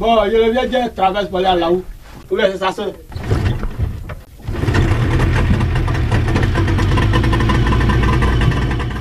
[0.00, 1.84] Bon, je viens dire traverse pour aller là-haut.
[2.30, 2.86] Où est ça, soeur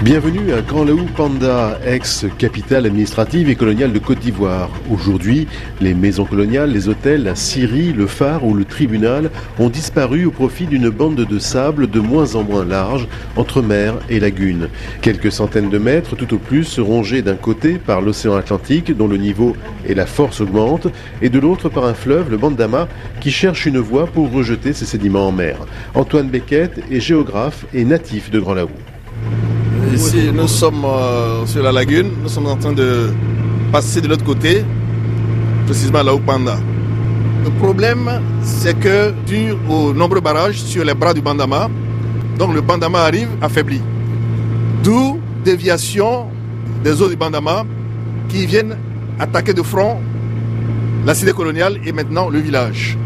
[0.09, 4.71] Bienvenue à Grand Laou Panda, ex-capitale administrative et coloniale de Côte d'Ivoire.
[4.89, 5.47] Aujourd'hui,
[5.81, 9.29] les maisons coloniales, les hôtels, la scierie, le phare ou le tribunal
[9.59, 13.99] ont disparu au profit d'une bande de sable de moins en moins large entre mer
[14.09, 14.69] et lagune.
[15.03, 19.17] Quelques centaines de mètres tout au plus rongés d'un côté par l'océan Atlantique dont le
[19.17, 19.55] niveau
[19.85, 20.87] et la force augmentent
[21.21, 22.87] et de l'autre par un fleuve, le Bandama,
[23.21, 25.59] qui cherche une voie pour rejeter ses sédiments en mer.
[25.93, 28.69] Antoine Beckett est géographe et natif de Grand Laou.
[29.93, 32.11] Ici, nous sommes euh, sur la lagune.
[32.21, 33.11] Nous sommes en train de
[33.71, 34.63] passer de l'autre côté,
[35.65, 36.57] précisément là où Panda.
[37.43, 38.09] Le problème,
[38.43, 41.69] c'est que dû aux nombreux barrages sur les bras du Bandama,
[42.37, 43.81] donc le Bandama arrive affaibli.
[44.83, 46.27] D'où déviation
[46.83, 47.65] des eaux du Bandama
[48.29, 48.77] qui viennent
[49.19, 49.97] attaquer de front
[51.05, 52.97] la cité coloniale et maintenant le village.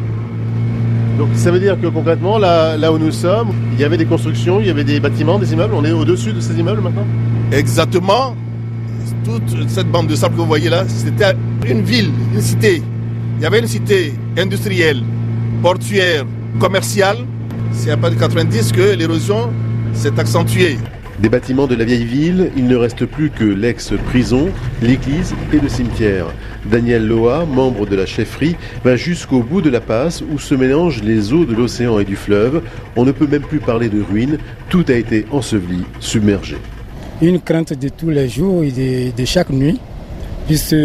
[1.17, 4.05] Donc ça veut dire que concrètement, là, là où nous sommes, il y avait des
[4.05, 5.73] constructions, il y avait des bâtiments, des immeubles.
[5.75, 7.05] On est au-dessus de ces immeubles maintenant
[7.51, 8.35] Exactement.
[9.23, 12.81] Toute cette bande de sable que vous voyez là, c'était une ville, une cité.
[13.37, 15.01] Il y avait une cité industrielle,
[15.61, 16.25] portuaire,
[16.59, 17.17] commerciale.
[17.71, 19.51] C'est à partir de 90 que l'érosion
[19.93, 20.77] s'est accentuée.
[21.19, 24.49] Des bâtiments de la vieille ville, il ne reste plus que l'ex-prison,
[24.81, 26.25] l'église et le cimetière.
[26.65, 31.03] Daniel Loa, membre de la chefferie, va jusqu'au bout de la passe où se mélangent
[31.03, 32.63] les eaux de l'océan et du fleuve.
[32.95, 36.57] On ne peut même plus parler de ruines, tout a été enseveli, submergé.
[37.21, 39.79] Une crainte de tous les jours et de, chaque nuit,
[40.47, 40.75] puisque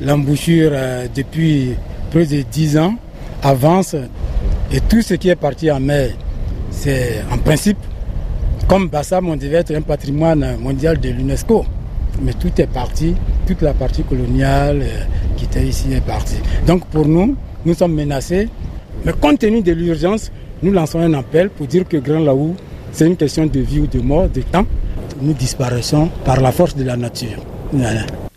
[0.00, 1.74] l'embouchure euh, depuis
[2.10, 2.96] plus de dix ans
[3.44, 3.94] avance
[4.72, 6.10] et tout ce qui est parti en mer,
[6.70, 7.78] c'est en principe
[8.72, 11.66] comme Bassam, on devait être un patrimoine mondial de l'UNESCO.
[12.22, 13.14] Mais tout est parti,
[13.46, 15.04] toute la partie coloniale euh,
[15.36, 16.38] qui était ici est partie.
[16.66, 18.48] Donc pour nous, nous sommes menacés.
[19.04, 22.56] Mais compte tenu de l'urgence, nous lançons un appel pour dire que Grand Laou,
[22.92, 24.64] c'est une question de vie ou de mort, de temps.
[25.20, 27.44] Nous disparaissons par la force de la nature.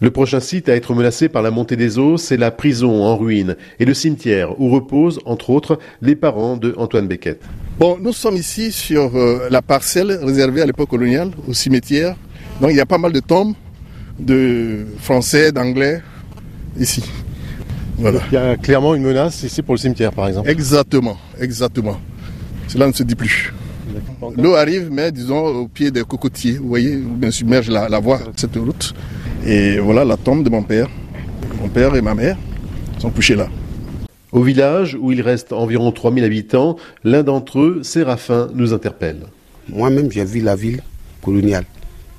[0.02, 3.16] Le prochain site à être menacé par la montée des eaux, c'est la prison en
[3.16, 7.42] ruine et le cimetière où reposent, entre autres, les parents de Antoine Beckett.
[7.78, 12.16] Bon, nous sommes ici sur euh, la parcelle réservée à l'époque coloniale, au cimetière.
[12.62, 13.54] Donc il y a pas mal de tombes
[14.18, 16.02] de français, d'anglais
[16.80, 17.04] ici.
[17.98, 18.20] Voilà.
[18.32, 20.50] Il y a clairement une menace ici pour le cimetière, par exemple.
[20.50, 22.00] Exactement, exactement.
[22.70, 23.54] Cela ne se dit plus.
[24.38, 26.54] L'eau arrive, mais disons au pied des cocotiers.
[26.54, 28.94] Vous voyez, bien submerge la, la voie, cette route.
[29.46, 30.88] Et voilà la tombe de mon père.
[31.62, 32.38] Mon père et ma mère
[33.00, 33.50] sont couchés là.
[34.32, 39.28] Au village, où il reste environ 3000 habitants, l'un d'entre eux, Séraphin, nous interpelle.
[39.70, 40.82] Moi-même, j'ai vu la ville
[41.22, 41.66] coloniale.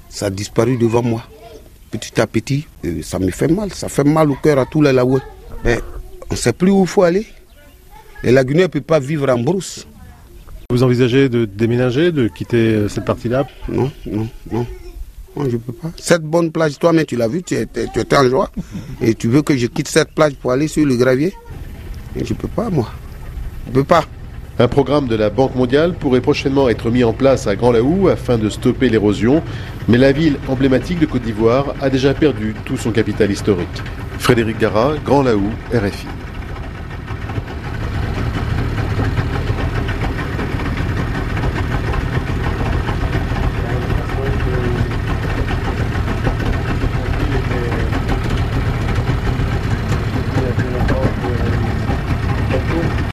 [0.08, 1.22] Ça a disparu devant moi.
[1.90, 3.72] Petit à petit, euh, ça me fait mal.
[3.72, 5.20] Ça fait mal au cœur à tous les Laouais.
[5.64, 5.78] Mais
[6.30, 7.26] on ne sait plus où il faut aller.
[8.22, 9.86] Les laguneurs ne peuvent pas vivre en brousse.
[10.70, 13.46] Vous envisagez de déménager, de quitter euh, cette partie-là?
[13.68, 14.66] Non, non, non.
[15.36, 15.92] Moi, je ne peux pas.
[15.98, 18.50] Cette bonne plage, toi-même, tu l'as vu, tu étais, tu étais en joie.
[19.02, 21.34] Et tu veux que je quitte cette plage pour aller sur le gravier?
[22.24, 22.90] Je ne peux pas, moi.
[23.66, 24.04] Je ne peux pas.
[24.58, 28.08] Un programme de la Banque mondiale pourrait prochainement être mis en place à Grand Laou
[28.08, 29.42] afin de stopper l'érosion,
[29.86, 33.82] mais la ville emblématique de Côte d'Ivoire a déjà perdu tout son capital historique.
[34.18, 36.06] Frédéric Gara, Grand Laou, RFI.